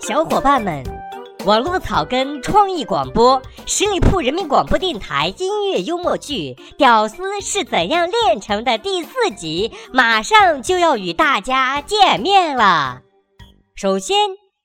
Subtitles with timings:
[0.00, 0.84] 小伙伴们，
[1.46, 13.00] 网络草根创意广播十里铺人民广播电台音乐幽默剧《屌丝是怎样炼成的》第四集马上就要与大家见面了。
[13.74, 14.16] 首先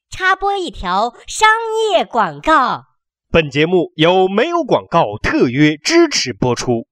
[0.10, 1.48] 插播一条商
[1.94, 2.84] 业广告，
[3.32, 6.88] 本节目由没有广告特约支持播出。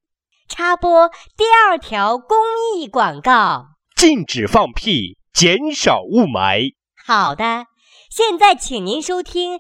[0.55, 2.37] 插播第二条公
[2.75, 6.75] 益广告，禁止放屁，减少雾霾。
[7.03, 7.65] 好的。
[8.11, 9.59] 现在，请您收听音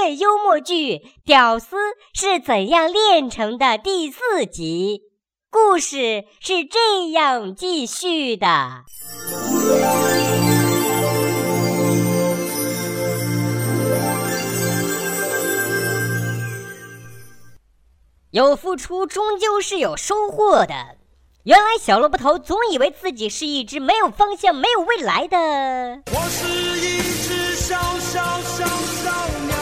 [0.00, 1.76] 乐幽默剧《屌丝
[2.14, 5.02] 是怎样炼成的》第四集，
[5.50, 8.84] 故事是这样继续的：
[18.34, 20.74] 有付出，终究是有收获的。
[21.44, 25.38] 原来，小萝卜头总以为自己是一只没有方向、没有未来的。
[26.12, 26.44] 我是
[26.80, 29.54] 一只小小小小鸟。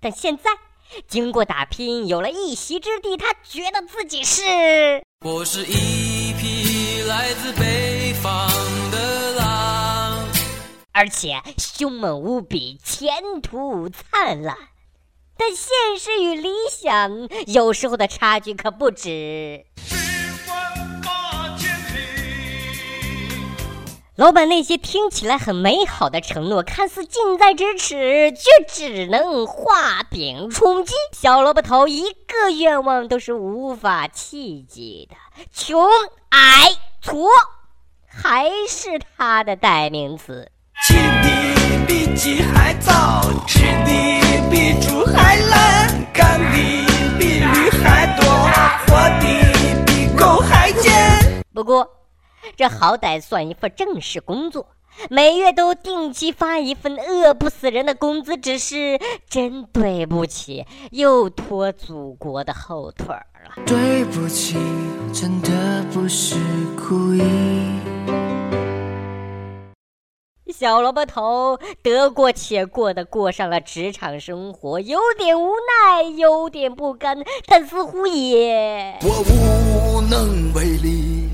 [0.00, 0.52] 但现在，
[1.08, 4.40] 经过打拼，有了一席之地，他觉得自己是。
[5.24, 8.48] 我是一匹来自北方
[8.92, 10.28] 的狼，
[10.92, 14.56] 而且凶猛无比，前途灿烂。
[15.44, 19.64] 但现实与理想有时候的差距可不止。
[24.14, 30.94] 老板那些听起来很美好的承诺，看似近在咫尺，却只能画饼充饥。
[31.12, 35.16] 小萝卜头一个愿望都是无法企及的，
[35.52, 35.88] 穷、
[36.28, 37.26] 矮、矬，
[38.06, 40.52] 还是他的代名词。
[41.92, 43.90] 比鸡还早，吃的
[44.50, 46.56] 比猪还懒，干的
[47.18, 48.24] 比驴还多，
[48.86, 51.44] 活的比狗还贱。
[51.52, 51.86] 不过，
[52.56, 54.68] 这好歹算一份正式工作，
[55.10, 63.62] 每月都定期发一份饿不死人的工资，只是真对不起，又拖祖国的后腿了。
[63.66, 64.56] 对不起，
[65.12, 66.36] 真的不是
[66.74, 67.22] 故意。
[70.62, 81.28] 小萝卜头得过且过的过上了职场生活，有点无奈，有点不甘，但似乎也我无能为力。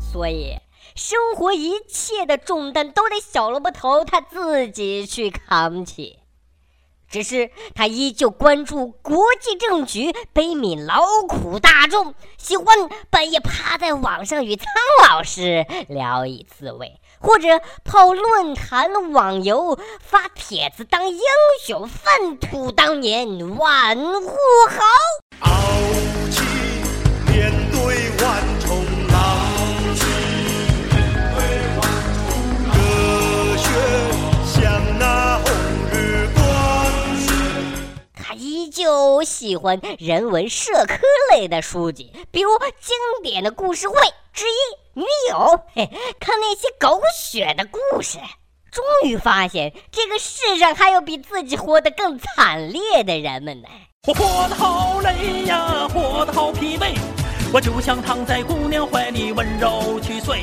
[0.00, 0.56] 所以，
[0.96, 6.20] 生活一切的重担都得小萝卜头他自己去扛起。
[7.10, 12.64] 只是他依旧关注国际政局，悲悯劳苦大众，喜欢
[13.10, 14.66] 半夜趴在网上与苍
[15.06, 16.98] 老师聊以自慰。
[17.22, 21.20] 或者泡论坛、网游、发帖子当英
[21.64, 24.36] 雄，粪土当年万户
[24.68, 24.82] 侯。
[25.40, 25.50] 傲
[26.30, 26.42] 气
[27.30, 29.38] 面对万重浪，
[32.74, 33.64] 热血
[34.44, 35.44] 像那红
[35.92, 36.42] 日光。
[38.14, 40.98] 他依旧喜欢人文社科
[41.30, 42.50] 类的书籍，比如
[42.80, 43.94] 经典的故事会
[44.32, 44.81] 之一。
[44.94, 45.88] 女友，嘿，
[46.20, 48.18] 看那些狗血的故事，
[48.70, 53.68] 终于发现这个世上还有比自己活得更惨烈的人们呢。
[54.06, 56.94] 我活得好累呀，活得好疲惫，
[57.54, 60.42] 我就想躺在姑娘怀里温柔去睡。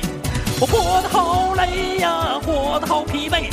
[0.60, 3.52] 我活得好累呀，活得好疲惫，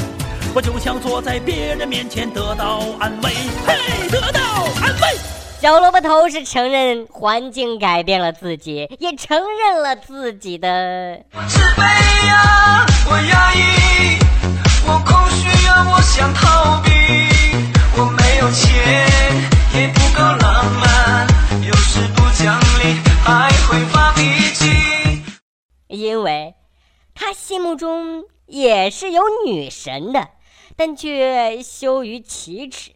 [0.55, 3.31] 我就想坐在别人面前得到安慰，
[3.67, 4.41] 嘿，得到
[4.81, 5.36] 安慰。
[5.59, 10.69] 小萝卜头是承认环境改变了自己，也承认了自己的。
[11.33, 14.19] 我自卑呀，我压抑，
[14.87, 16.91] 我空虚呀，我想逃避。
[17.97, 21.27] 我没有钱，也不够浪漫，
[21.66, 24.21] 有时不讲理，还会发脾
[24.53, 25.22] 气。
[25.89, 26.55] 因为，
[27.15, 30.28] 他心目中也是有女神的，
[30.77, 32.93] 但却羞于启齿。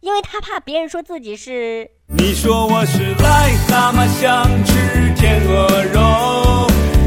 [0.00, 1.90] 因为他怕别人说自己是。
[2.06, 6.66] 你说我是癞蛤蟆，想吃天鹅肉，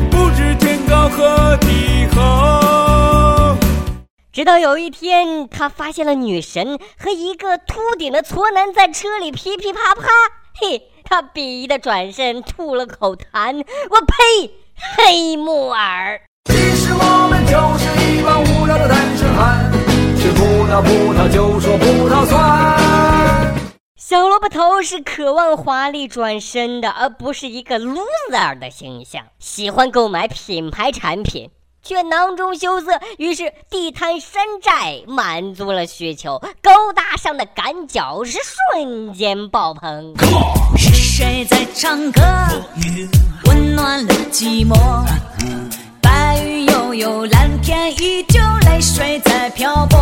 [0.10, 3.56] 不知天高和地厚。
[4.34, 10.04] 直到有一天，他发现了女神和一个秃顶的矬男在车里噼噼啪啪，
[10.60, 14.52] 嘿，他鄙夷的转身吐了口痰，我呸，
[14.98, 16.22] 黑木耳。
[16.46, 19.72] 其实我们就是一帮无聊的单身汉。
[20.18, 22.71] 吃葡萄，葡萄就说葡萄酸。
[24.12, 29.24] 小萝卜头是渴望华丽转身的，而不是一个 loser 的形象。
[29.40, 31.50] 喜欢购买品牌产品，
[31.82, 40.14] 却囊中羞涩，于是地摊山寨满足了需求，高大上的赶脚是瞬间爆棚。
[40.76, 42.22] 是谁在唱歌？
[43.46, 44.76] 温暖了寂寞。
[46.02, 49.98] 白云悠悠，蓝天依旧，泪水在漂泊。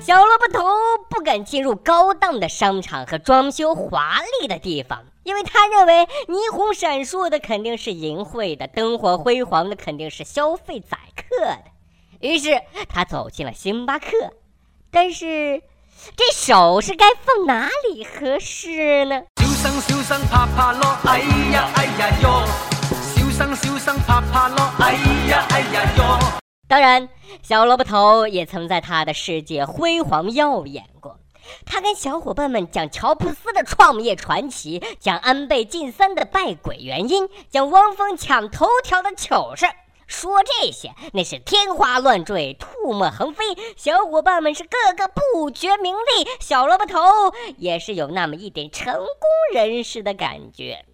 [0.00, 0.64] 小萝卜头
[1.08, 11.64] 不敢进入高档的商场和装修华丽的地方，因为他认为霓虹闪烁的肯定是淫秽的，灯火辉煌的肯定是消费宰客的。
[12.20, 14.08] 于是他走进了星巴克，
[14.90, 15.62] 但是
[16.16, 19.22] 这手是该放哪里合适呢？
[19.36, 21.18] 小生小生拍拍咯，哎
[21.52, 22.42] 呀哎呀哟！
[23.14, 24.92] 小生小生拍拍咯，哎
[25.28, 26.18] 呀哎呀哟！
[26.68, 27.08] 当然，
[27.42, 31.18] 小萝卜头也曾在他的世界辉煌耀眼过。
[31.64, 39.66] 他跟小伙伴们讲乔布斯的创业传奇，讲安倍晋三的败鬼原因，讲汪峰抢头条的糗事。
[40.08, 43.44] 说这些那是天花乱坠、唾沫横飞，
[43.76, 46.98] 小伙伴们是个个不觉名利，小萝卜头
[47.58, 49.04] 也是有那么一点成功
[49.52, 50.84] 人士的感觉。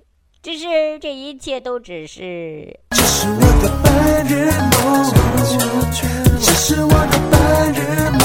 [0.42, 2.80] 只是这一切都只是。
[2.90, 5.04] 这是我的白日梦，
[6.64, 8.20] 是我的白日梦。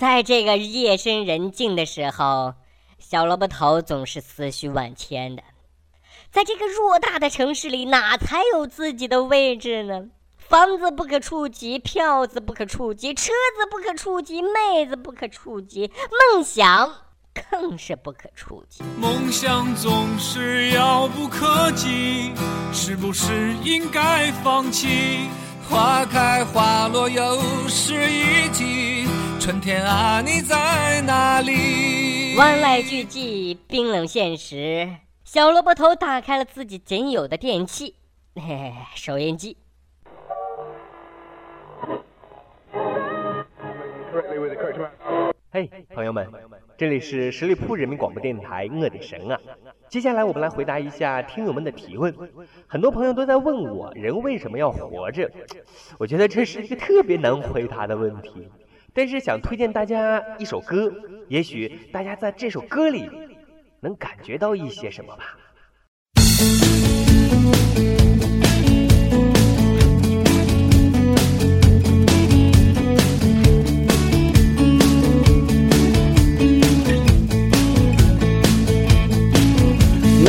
[0.00, 2.54] 在这个夜深人静的时候，
[2.98, 5.44] 小萝卜头总是思绪万千的。
[6.32, 10.06] 在这个偌大的城市里，哪才有自己的位置呢？
[10.38, 13.26] 房子不可触及，票子不可触及，车
[13.56, 15.92] 子不可触及，妹子不可触及，
[16.34, 16.92] 梦想
[17.32, 18.82] 更是不可触及。
[18.98, 22.32] 梦想总是遥不可及，
[22.72, 25.28] 是不是应该放弃？
[25.70, 29.06] 花开花落又是一季，
[29.38, 32.34] 春天啊，你在哪里？
[32.36, 34.96] 万籁俱寂，冰冷现实。
[35.22, 37.94] 小萝卜头打开了自己仅有的电器，
[38.34, 39.56] 嘿嘿，收音机。
[45.52, 46.28] 嘿，朋友们，
[46.78, 49.36] 这里是十里铺人民广播电台，我的神啊！
[49.88, 52.14] 接下来我们来回答一下听友们的提问。
[52.68, 55.28] 很多朋友都在问我，人为什么要活着？
[55.98, 58.48] 我觉得这是一个特别难回答的问题。
[58.94, 60.94] 但是想推荐大家一首歌，
[61.26, 63.10] 也许大家在这首歌里
[63.80, 65.36] 能感觉到一些什么吧。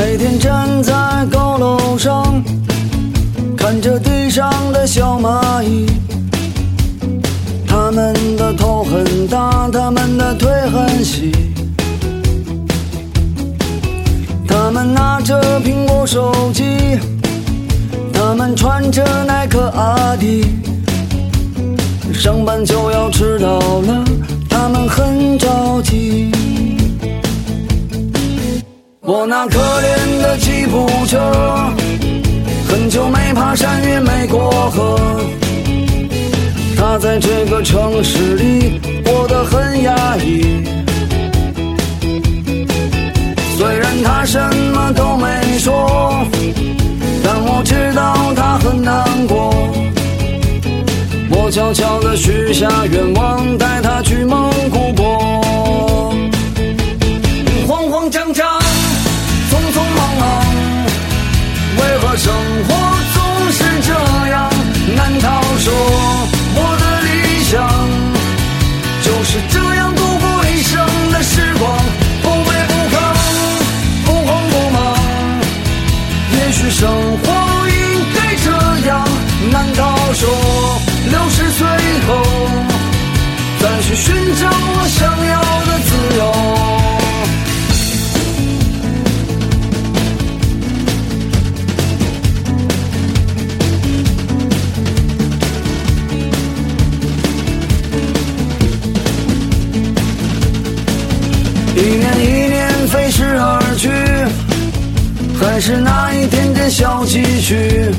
[0.03, 0.93] 每天站在
[1.31, 2.43] 高楼上，
[3.55, 5.85] 看着地上的小蚂蚁，
[7.67, 11.31] 它们的头很大，它们的腿很细，
[14.47, 16.97] 它们拿着苹果手机，
[18.11, 20.47] 它们穿着耐克阿迪，
[22.11, 24.03] 上班就要迟到了，
[24.49, 26.31] 它们很着急。
[29.03, 31.17] 我那可怜的吉普车，
[32.69, 35.19] 很久没爬山也没过河。
[36.77, 40.63] 它在这个城市里过得很压抑。
[43.57, 44.39] 虽然它什
[44.71, 46.23] 么都没说，
[47.23, 49.51] 但我知道它很难过。
[51.31, 55.41] 我悄悄地许下愿望，带它去蒙古国。
[57.67, 58.60] 慌慌张张。
[79.63, 80.27] 难道说
[81.11, 81.67] 六十岁
[82.07, 82.09] 后
[83.59, 86.19] 再去寻找我想要的自由？
[101.75, 103.89] 一年一年飞逝而去，
[105.39, 107.91] 还是那一点点小积蓄。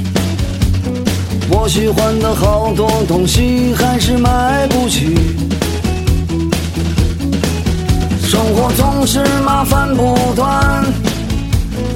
[1.62, 5.14] 我喜欢的好多东西还是买不起。
[8.24, 10.84] 生活总是麻烦不断，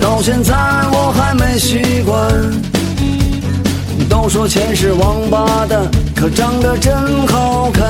[0.00, 0.54] 到现在
[0.92, 2.32] 我还没习惯。
[4.08, 5.82] 都说钱是王八蛋，
[6.14, 7.84] 可长得真好看。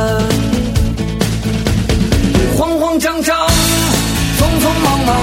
[2.56, 3.36] 慌慌张张，
[4.38, 5.14] 匆匆忙忙，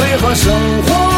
[0.00, 1.15] 为何生活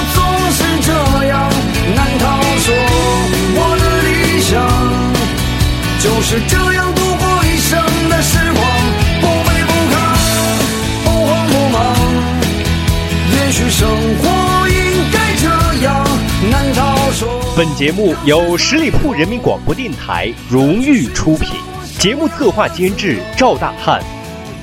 [17.58, 21.58] 本节目由十里铺人民广播电台荣誉出品，
[21.98, 24.00] 节目策划监制赵大汉。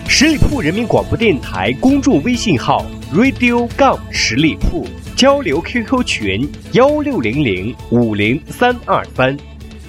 [0.07, 9.35] 十里铺人民广播电台公众微信号 radio 杠十里铺，交流 QQ 群幺六零零五零三二三。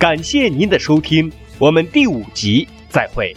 [0.00, 3.32] 感谢您的收听，我们第五集再会。